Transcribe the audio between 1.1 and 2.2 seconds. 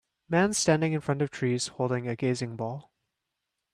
of trees holding a